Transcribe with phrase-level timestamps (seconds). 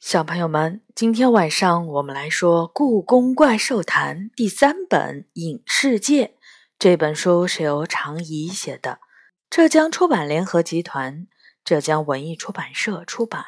[0.00, 6.26] 小朋友们，今天晚上我们来说《故宫怪兽谈》第三本《影世界》。
[6.78, 9.00] 这本书是由常怡写的，
[9.50, 11.26] 浙江出版联合集团、
[11.64, 13.44] 浙江文艺出版社出版。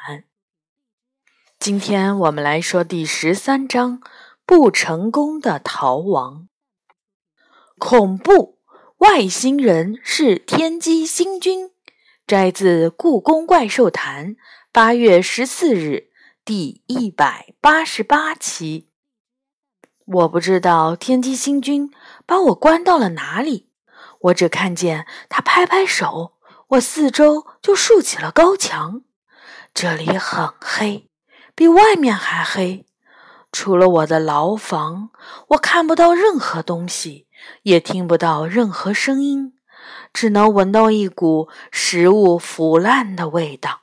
[1.57, 4.01] 今天我们来说第十三章：
[4.45, 6.49] 不成功的逃亡。
[7.79, 8.59] 恐怖
[8.97, 11.71] 外星人是天机星君，
[12.27, 14.35] 摘自《故宫怪兽谈》，
[14.73, 16.10] 八月十四日。
[16.53, 18.89] 第一百八十八期，
[20.03, 21.89] 我不知道天机星君
[22.25, 23.69] 把我关到了哪里，
[24.23, 26.33] 我只看见他拍拍手，
[26.71, 29.03] 我四周就竖起了高墙。
[29.73, 31.09] 这里很黑，
[31.55, 32.85] 比外面还黑。
[33.53, 35.11] 除了我的牢房，
[35.51, 37.27] 我看不到任何东西，
[37.63, 39.53] 也听不到任何声音，
[40.11, 43.80] 只能闻到一股食物腐烂的味道。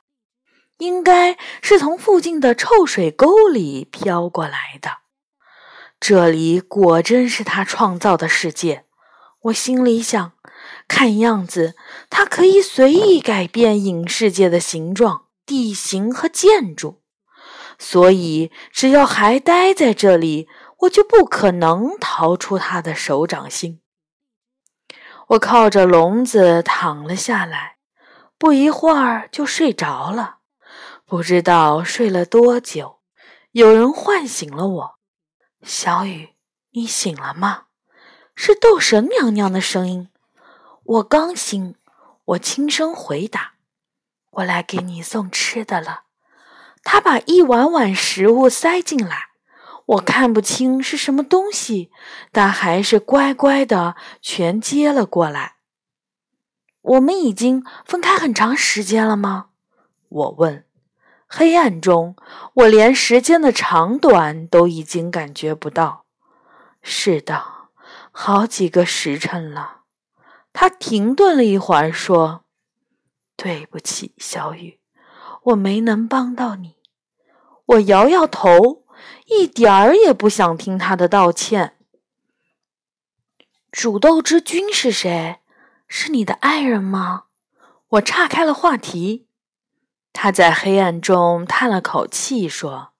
[0.79, 4.97] 应该是从附近的臭水沟里飘过来的。
[5.99, 8.85] 这里果真是他创造的世界，
[9.43, 10.33] 我心里想。
[10.87, 11.75] 看样子，
[12.09, 17.01] 他可以随意改变影世界的形状、地形和建筑，
[17.77, 20.47] 所以只要还待在这里，
[20.79, 23.81] 我就不可能逃出他的手掌心。
[25.27, 27.75] 我靠着笼子躺了下来，
[28.37, 30.38] 不一会儿就睡着了。
[31.09, 32.99] 不知道睡了多久，
[33.53, 34.99] 有人唤醒了我。
[35.63, 36.35] 小雨，
[36.73, 37.63] 你醒了吗？
[38.35, 40.09] 是斗神娘娘的声音。
[40.83, 41.73] 我刚醒，
[42.25, 43.53] 我轻声回答
[44.33, 46.03] ：“我来给你送吃的了。”
[46.85, 49.29] 她把一碗碗食物塞进来，
[49.87, 51.91] 我看不清是什么东西，
[52.31, 55.55] 但还是乖乖的全接了过来。
[56.81, 59.47] 我们已经分开很长时间了吗？
[60.07, 60.65] 我问。
[61.31, 62.15] 黑暗中，
[62.55, 66.05] 我连时间的长短都已经感觉不到。
[66.81, 67.69] 是的，
[68.11, 69.81] 好几个时辰了。
[70.51, 72.45] 他停顿了一会儿，说
[73.37, 74.79] ：“对不起，小雨，
[75.43, 76.77] 我没能帮到你。”
[77.67, 78.83] 我摇摇头，
[79.27, 81.77] 一点儿也不想听他的道歉。
[83.71, 85.41] 主斗之君是谁？
[85.87, 87.25] 是你的爱人吗？
[87.89, 89.27] 我岔开了话题。
[90.21, 92.91] 他在黑暗中叹了口气，说：“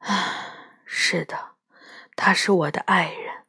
[0.00, 0.54] 唉，
[0.86, 1.50] 是的，
[2.16, 3.44] 他是我的爱人。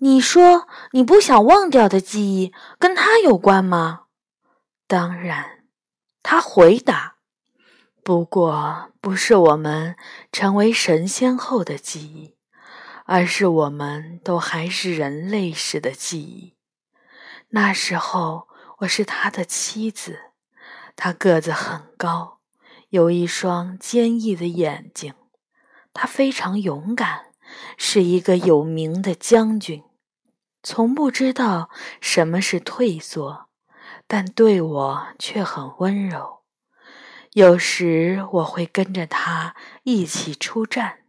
[0.00, 4.02] 你说你不想忘掉的记忆跟他有关吗
[4.86, 5.64] ？”“当然。”
[6.22, 7.16] 他回答
[8.04, 9.96] ，“不过不是我们
[10.30, 12.36] 成为神仙后的记忆，
[13.06, 16.54] 而是我们都还是人类时的记忆。
[17.48, 18.48] 那时候
[18.80, 20.31] 我是他的妻子。”
[20.96, 22.38] 他个子很高，
[22.90, 25.14] 有一双坚毅的眼睛。
[25.94, 27.26] 他非常勇敢，
[27.76, 29.84] 是一个有名的将军，
[30.62, 31.68] 从不知道
[32.00, 33.48] 什么是退缩，
[34.06, 36.40] 但对我却很温柔。
[37.32, 41.00] 有时我会跟着他一起出战，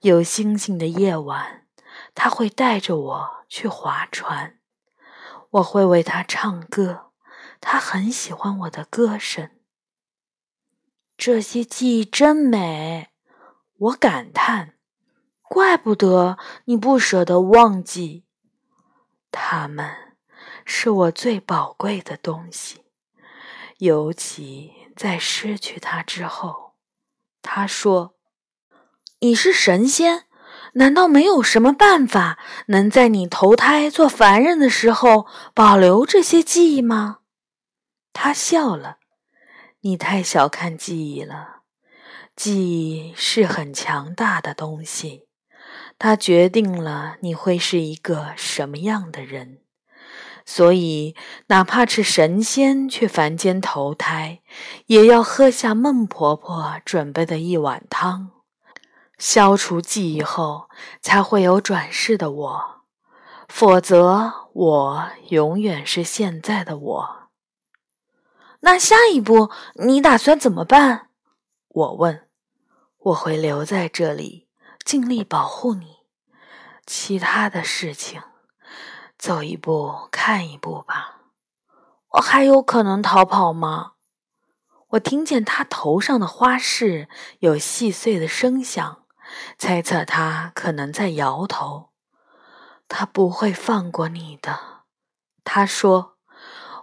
[0.00, 1.66] 有星星的夜晚，
[2.14, 4.58] 他会带着我去划船，
[5.50, 7.07] 我会为他唱歌。
[7.60, 9.50] 他很喜欢我的歌声，
[11.16, 13.08] 这些记忆真美，
[13.78, 14.74] 我感叹。
[15.42, 16.36] 怪不得
[16.66, 18.24] 你不舍得忘记，
[19.30, 20.14] 他们
[20.64, 22.84] 是我最宝贵的东西，
[23.78, 26.74] 尤其在失去他之后。
[27.40, 28.14] 他说
[29.20, 30.26] ：“你是神仙，
[30.74, 37.17] 难道没有什么办法能在你投胎做凡人的时候保留这些记忆吗？”
[38.12, 38.98] 他笑了，
[39.80, 41.62] 你太小看记忆了。
[42.34, 45.26] 记忆是很强大的东西，
[45.98, 49.58] 它决定了你会是一个什么样的人。
[50.46, 51.14] 所以，
[51.48, 54.40] 哪怕是神仙去凡间投胎，
[54.86, 58.30] 也要喝下孟婆婆准备的一碗汤，
[59.18, 60.70] 消除记忆后，
[61.02, 62.82] 才会有转世的我。
[63.48, 67.17] 否则，我永远是现在的我。
[68.60, 71.10] 那下一步你打算怎么办？
[71.68, 72.28] 我问。
[72.98, 74.48] 我会留在这里，
[74.84, 75.98] 尽力保护你。
[76.84, 78.20] 其他的事情，
[79.16, 81.20] 走一步看一步吧。
[82.10, 83.92] 我还有可能逃跑吗？
[84.88, 87.08] 我听见他头上的花饰
[87.38, 89.04] 有细碎的声响，
[89.56, 91.90] 猜测他可能在摇头。
[92.88, 94.82] 他不会放过你的，
[95.44, 96.17] 他说。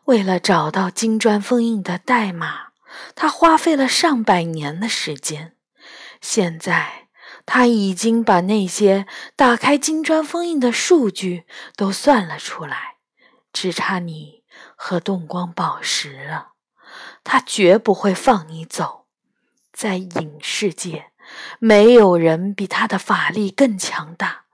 [0.05, 2.69] 为了找到金砖封印的代码，
[3.15, 5.55] 他花费了上百年的时间。
[6.21, 7.07] 现在
[7.45, 12.97] 他已经把那些打开金砖封印的数据都算了出来，
[13.51, 14.43] 只差你
[14.75, 16.49] 和动光宝石了。
[17.23, 19.07] 他绝不会放你走。
[19.73, 21.07] 在影世界，
[21.59, 24.45] 没有人比他的法力更强大，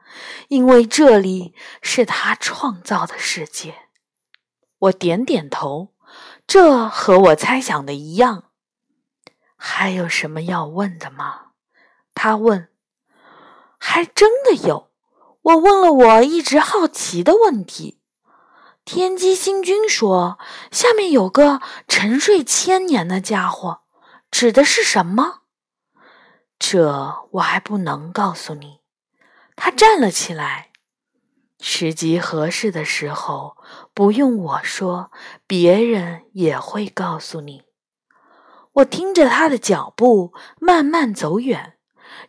[0.47, 3.80] 因为这里是他创造的世界。
[4.81, 5.93] 我点点头，
[6.47, 8.45] 这和我猜想的一样。
[9.55, 11.51] 还有什么要问的吗？
[12.15, 12.69] 他问
[13.77, 14.89] ：“还真的有。”
[15.43, 17.99] 我问了我一直好奇的问题。
[18.83, 20.39] 天机星君说
[20.71, 23.81] ：“下面有个沉睡千年的家伙，
[24.31, 25.41] 指的是什么？”
[26.57, 28.81] 这我还不能告诉你。
[29.55, 30.70] 他站了起来。
[31.61, 33.55] 时机合适的时候，
[33.93, 35.11] 不用我说，
[35.47, 37.61] 别人也会告诉你。
[38.73, 41.73] 我听着他的脚步慢慢走远。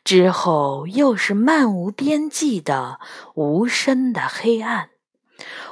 [0.05, 3.01] 之后又是漫无边际的
[3.35, 4.91] 无声的黑暗。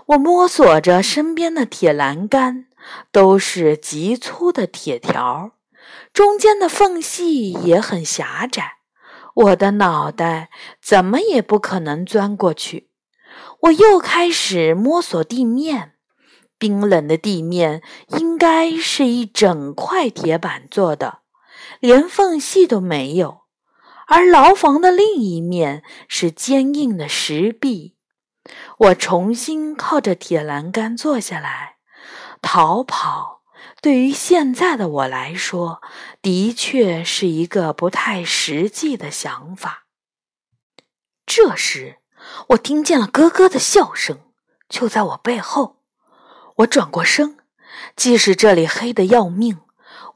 [0.06, 2.66] 我摸索着身边的铁栏杆，
[3.12, 5.52] 都是极粗的铁条，
[6.12, 8.78] 中间的缝隙也很狭窄。
[9.34, 10.50] 我的脑袋
[10.82, 12.89] 怎么也不可能钻过去。
[13.60, 15.94] 我又开始摸索地面，
[16.58, 17.82] 冰冷的地面
[18.18, 21.20] 应该是一整块铁板做的，
[21.80, 23.40] 连缝隙都没有。
[24.06, 27.96] 而牢房的另一面是坚硬的石壁。
[28.78, 31.76] 我重新靠着铁栏杆坐下来。
[32.42, 33.42] 逃跑
[33.80, 35.80] 对于现在的我来说，
[36.20, 39.86] 的确是一个不太实际的想法。
[41.24, 41.99] 这时，
[42.48, 44.18] 我听见了咯咯的笑声，
[44.68, 45.76] 就在我背后。
[46.56, 47.38] 我转过身，
[47.96, 49.58] 即使这里黑得要命，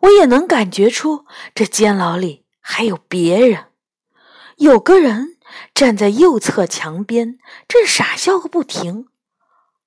[0.00, 1.24] 我也能感觉出
[1.54, 3.66] 这监牢里还有别人。
[4.56, 5.36] 有个人
[5.74, 9.08] 站在右侧墙边，正傻笑个不停。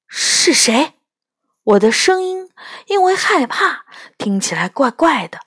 [0.08, 0.94] 是谁？
[1.64, 2.50] 我的声音
[2.88, 3.86] 因为害怕
[4.18, 5.40] 听起来怪怪的。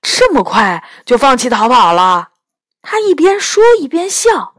[0.00, 2.30] 这么快就放弃逃跑了？
[2.82, 4.57] 他一边说一边笑。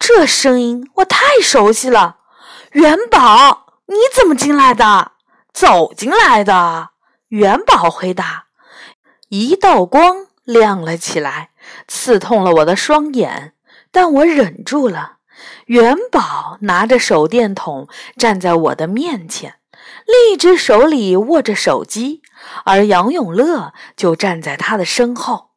[0.00, 2.16] 这声音我太熟悉了。
[2.72, 5.12] 元宝，你怎么进来的？
[5.52, 6.88] 走进来的。
[7.28, 8.46] 元宝回答。
[9.28, 11.50] 一道光亮了起来。
[11.86, 13.54] 刺痛了我的双眼，
[13.92, 15.18] 但我忍住了。
[15.66, 17.86] 元宝拿着手电筒
[18.16, 19.56] 站在我的面前，
[20.06, 22.22] 另一只手里握着手机，
[22.64, 25.50] 而杨永乐就站在他的身后。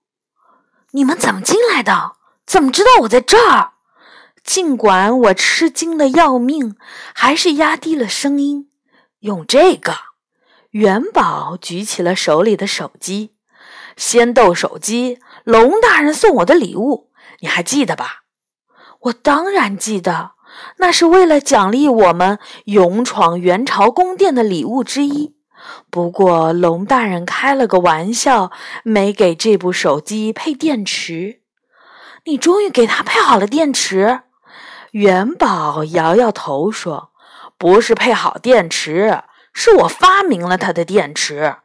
[0.92, 2.18] 你们怎么进来的？
[2.46, 3.73] 怎么知道我在这儿？
[4.44, 6.76] 尽管我吃惊的要命，
[7.14, 8.70] 还是压低了声音。
[9.20, 9.94] 用这个。
[10.72, 13.36] 元宝举起了手里的手机，
[13.96, 15.20] 仙豆手机。
[15.44, 17.12] 龙大人送我的礼物，
[17.42, 18.24] 你还记得吧？
[19.02, 20.32] 我当然记得，
[20.78, 25.36] 那是为了奖励我们勇闯元朝宫殿的礼物之一。
[25.92, 28.52] 不过龙大人开了个玩笑，
[28.84, 31.42] 没给这部手机配电池。
[32.26, 34.22] 你终于给他配好了电池？
[34.94, 37.10] 元宝摇摇头说
[37.58, 41.56] ：“不是配好电池，是我发明了他的电池。”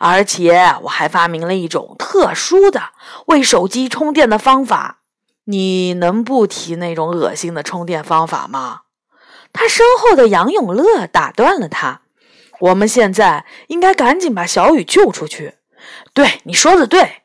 [0.00, 2.80] 而且我还发明了一种特殊的
[3.26, 5.00] 为手机充电的方法。
[5.44, 8.80] 你能不提那种恶心的充电方法吗？
[9.52, 12.00] 他身后的杨永乐打断了他
[12.60, 15.56] ：“我们现在应该赶紧把小雨救出去。”
[16.14, 17.16] 对，你说的对。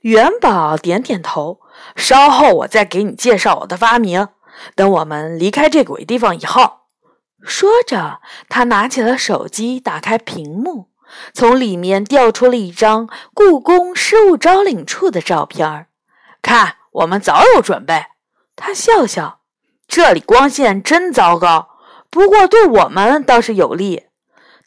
[0.00, 1.60] 元宝点点头。
[1.94, 4.28] 稍后我再给你介绍我的发明。
[4.74, 6.80] 等我们离开这鬼地方以后，
[7.42, 10.90] 说着，他拿起了手机，打开屏幕。
[11.32, 15.86] 从里面调出了一张故宫失物招领处的照片儿，
[16.42, 18.06] 看，我们早有准备。
[18.56, 19.40] 他笑笑，
[19.86, 21.68] 这里光线真糟糕，
[22.10, 24.06] 不过对我们倒是有利。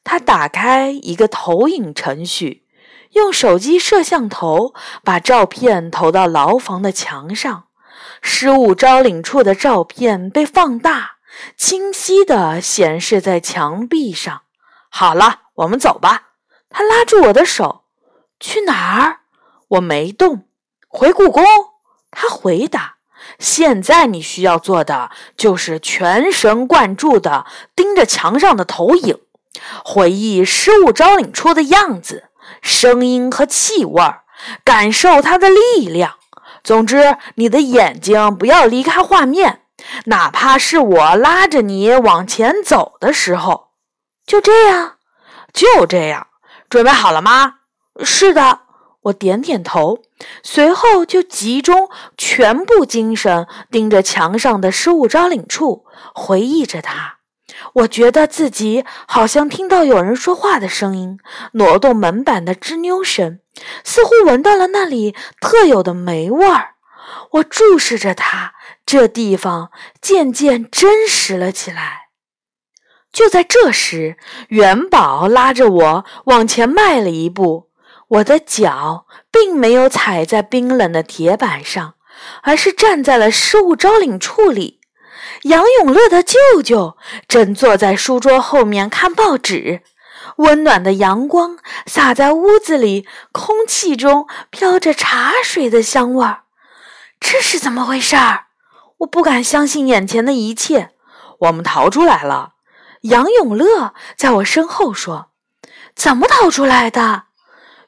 [0.04, 2.66] 他打开一个投影程序，
[3.12, 7.67] 用手机摄像头把照片投到牢房的墙上，
[8.22, 11.18] 失物招领处的照片被放大，
[11.56, 14.42] 清晰地显示在墙壁上。
[14.90, 16.30] 好了，我们走吧。
[16.70, 17.84] 他拉住我的手，
[18.40, 19.20] 去哪儿？
[19.70, 20.46] 我没动。
[20.88, 21.44] 回故宫。
[22.12, 22.96] 他回答。
[23.40, 27.46] 现在你需要做的就是全神贯注地
[27.76, 29.20] 盯着墙上的投影，
[29.84, 32.30] 回忆失物招领处的样子、
[32.62, 34.02] 声音和气味，
[34.64, 36.16] 感受它的力量。
[36.68, 39.62] 总之，你的眼睛不要离开画面，
[40.08, 43.70] 哪怕是我拉着你往前走的时候。
[44.26, 44.96] 就这样，
[45.54, 46.28] 就这样。
[46.70, 47.60] 准备好了吗？
[48.04, 48.64] 是的。
[49.04, 50.00] 我点点头，
[50.44, 57.17] 随后就集中全部精神盯着墙上的失物招领处，回忆着它。
[57.74, 61.20] 我觉得自己好像听到有人说话的声音，
[61.54, 63.40] 挪动门板的吱扭声，
[63.84, 66.76] 似乎闻到了那里特有的霉味儿。
[67.32, 68.54] 我注视着它，
[68.86, 69.72] 这地方
[70.02, 72.08] 渐渐真实了起来。
[73.12, 74.18] 就在这时，
[74.50, 77.70] 元宝拉着我往前迈了一步。
[78.10, 81.96] 我的脚并没有踩在冰冷的铁板上，
[82.44, 84.77] 而是站在了失物招领处里。
[85.44, 89.82] 杨永乐的舅舅正坐在书桌后面看报纸，
[90.38, 96.44] 温暖的阳光洒在屋子里，空气中飘着茶水的香味儿。
[97.20, 98.46] 这是怎么回事儿？
[99.00, 100.92] 我不敢相信眼前的一切。
[101.42, 102.54] 我们逃出来了，
[103.02, 105.30] 杨永乐在我身后说
[105.96, 107.26] ：“怎么逃出来的？”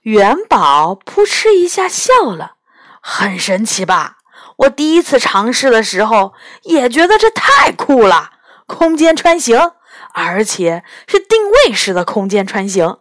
[0.04, 2.58] 元宝扑哧一下笑了，
[3.02, 4.19] 很神奇吧？
[4.60, 8.32] 我第一次尝试的时候也觉得这太酷了，
[8.66, 9.72] 空间穿行，
[10.14, 12.98] 而且是定位式的空间穿行。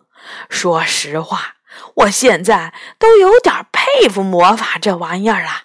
[0.49, 1.55] 说实话，
[1.97, 5.62] 我现在都有点佩服魔法这玩意儿了。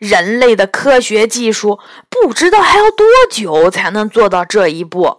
[0.00, 5.18] 人类的科学技术不知道还要多久才能做到这一步。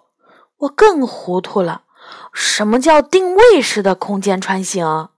[0.58, 1.84] 我更糊涂了，
[2.34, 5.10] 什么叫定位式的空间穿行？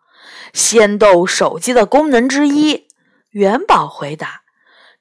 [0.54, 2.88] 仙豆手机的功能之一，
[3.32, 4.42] 元宝回答：“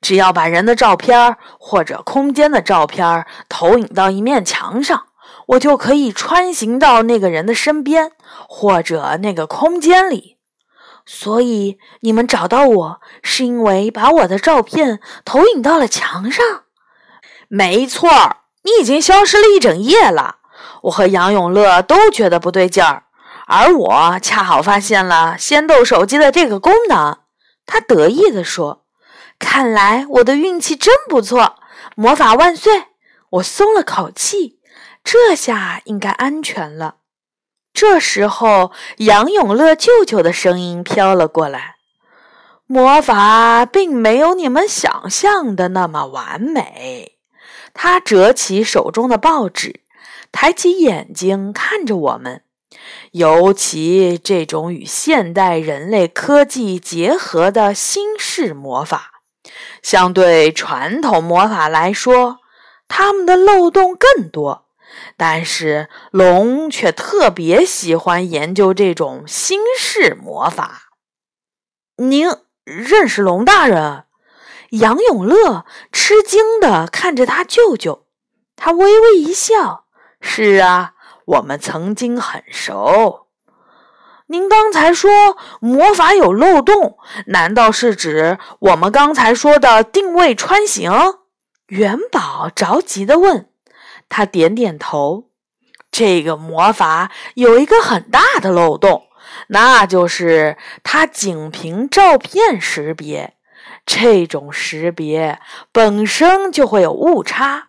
[0.05, 5.07] 只要把人的照片或者空间的照片投影到一面墙上，
[5.47, 8.13] 我就可以穿行到那个人的身边
[8.47, 10.37] 或者那个空间里。
[11.07, 16.45] 所以你们找到我是因为把我的照片投影到了墙上？
[17.49, 20.37] 没错儿，你已经消失了一整夜了。
[20.83, 23.05] 我和杨永乐都觉得不对劲儿。”
[23.49, 27.19] 而我恰好发现了仙豆手机的这个功能，
[27.65, 28.84] 他得意地说
[29.39, 31.57] ：“看来我的运气真不错，
[31.97, 32.85] 魔法万岁！”
[33.35, 34.61] 我松了口气，
[35.03, 36.97] 这下应该安全了。
[37.73, 41.75] 这时候，杨永乐舅舅的声音飘了过来
[42.67, 47.19] ：“魔法并没有你们想象的那么完美。”
[47.75, 49.81] 他折起手中的报纸，
[50.31, 52.43] 抬起眼睛看着我们。
[53.11, 59.14] 尤其这种与现代人类科技结合的新式魔法，
[59.83, 62.39] 相对传统魔法来说，
[62.89, 64.67] 他们的漏洞更多。
[65.17, 70.91] 但是龙却特别喜欢研究这种新式魔法。
[71.97, 72.29] 您
[72.65, 74.05] 认识龙大人？
[74.71, 78.07] 杨永乐吃惊地看着他舅舅，
[78.57, 79.87] 他微微一笑
[80.21, 80.93] ：“是啊。”
[81.27, 83.24] 我们曾经很熟。
[84.35, 90.91] 您刚才说魔法有漏洞，难道是指我们刚才说的定位穿行？
[91.69, 93.49] 元宝着急地问。
[94.09, 95.29] 他点点头。
[95.93, 99.05] 这个魔法有一个很大的漏洞，
[99.47, 103.35] 那就是它仅凭照片识别。
[103.87, 105.39] 这种识别
[105.71, 107.69] 本身就会有误差。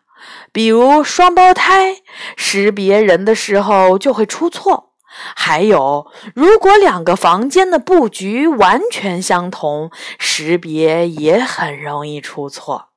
[0.51, 1.97] 比如双胞胎
[2.35, 4.94] 识别人的时候就会出错，
[5.35, 12.89] 还有如果两个房间的布局完全相同，识别也很容易出错。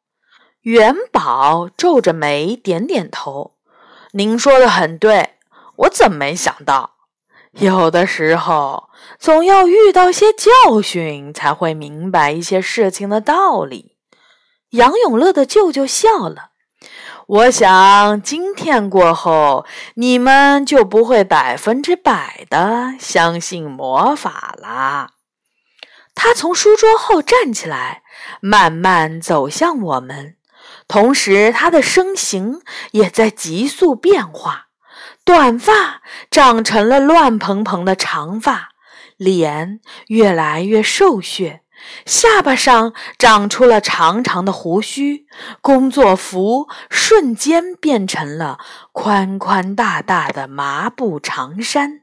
[0.63, 3.53] 元宝皱着眉点点头
[4.13, 5.35] ：“您说的很对，
[5.77, 6.97] 我怎么没想到？
[7.53, 13.97] 有的时候总要遇到些教训，才会明白一些事情的道理。”
[14.73, 16.48] 杨永乐的舅舅笑了。
[17.29, 19.67] 我想，今天过后，
[19.97, 25.11] 你们就不会百分之百的相信魔法了。
[26.15, 28.03] 他从书桌后站起来，
[28.41, 30.37] 慢慢走向我们，
[30.89, 34.69] 同时他的身形也在急速变化，
[35.23, 38.71] 短发长成了乱蓬蓬的长发，
[39.19, 41.61] 脸越来越瘦削。
[42.05, 45.27] 下巴上长出了长长的胡须，
[45.61, 48.59] 工作服瞬间变成了
[48.93, 52.03] 宽宽大大的麻布长衫。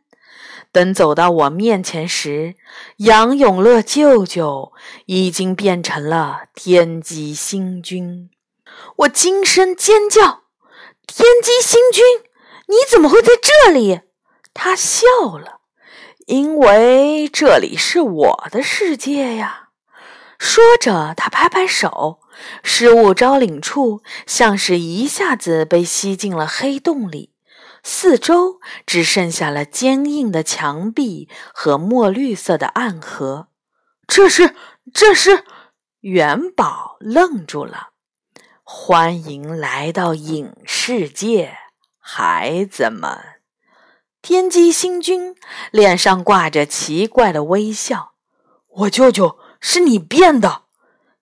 [0.72, 2.56] 等走到我面前时，
[2.98, 4.74] 杨永乐舅舅
[5.06, 8.30] 已经变成了天机星君。
[8.98, 10.44] 我惊声尖叫
[11.08, 12.04] ：“天机星君，
[12.68, 14.02] 你怎么会在这里？”
[14.54, 15.06] 他笑
[15.38, 15.62] 了，
[16.26, 19.65] 因为这里是我的世界呀。
[20.38, 22.20] 说着，他拍拍手，
[22.64, 27.34] 失物招领处像是一下子被吸进了黑洞里，
[27.84, 33.48] 四周只剩下了坚硬的墙壁和墨绿色的暗河。
[34.08, 34.56] 这是
[34.94, 35.44] 这是。
[36.02, 37.90] 元宝愣住了。
[38.62, 41.58] 欢迎来到影世界，
[41.98, 43.18] 孩子们！
[44.22, 45.36] 天机星君
[45.72, 48.14] 脸上挂着奇怪的微笑。
[48.68, 50.66] 我舅舅是你变的？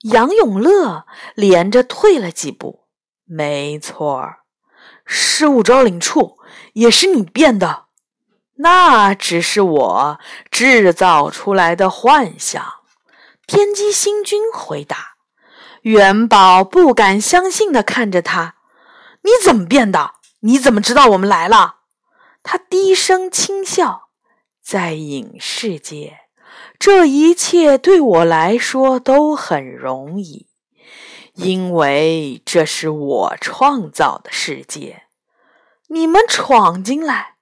[0.01, 2.83] 杨永乐连着退了几步。
[3.23, 4.39] 没错儿，
[5.05, 6.39] 失物招领处
[6.73, 7.85] 也是你变的？
[8.55, 10.19] 那只是我
[10.51, 12.61] 制造出来的幻想。
[13.47, 15.15] 天机星君回答
[15.83, 18.55] ：“元宝不敢相信的看着他，
[19.21, 20.15] 你怎么变的？
[20.41, 21.77] 你怎么知道我们来了？”
[22.43, 24.09] 他低声轻笑
[24.61, 26.22] ：“在影视界，
[26.85, 30.47] 这一切对我来说都很容易，
[31.33, 35.03] 因为这是我创造的世界。
[35.87, 37.35] 你们闯进来，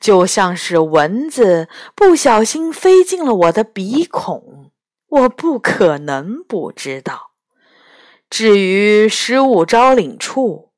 [0.00, 4.70] 就像是蚊子不小心飞进了我的鼻孔。”
[5.08, 7.32] 我不可能不知道。
[8.30, 10.70] 至于失物招领处，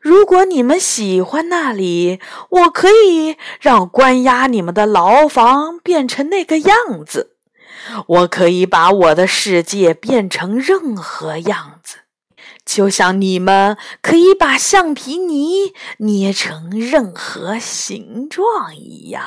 [0.00, 7.32] 如果你们喜欢那里，我可以让关押你们的牢房变成那个样子。
[8.06, 11.98] 我可以把我的世界变成任何样子，
[12.64, 19.24] 就像你们可以把橡皮泥捏成任何形状一样。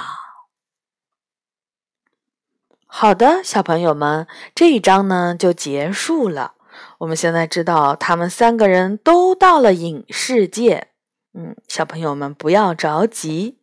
[2.86, 6.54] 好的，小朋友们，这一章呢就结束了。
[7.00, 10.88] 我们现在知道他们三个人都到了影世界。
[11.34, 13.60] 嗯，小朋友们不要着急，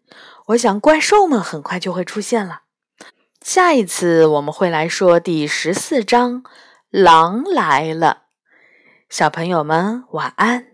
[0.47, 2.64] 我想怪兽们很快就会出现了。
[3.45, 6.45] 下一次我们会来说第十四章，
[6.89, 8.23] 狼来了。
[9.11, 10.74] 小朋友们晚安。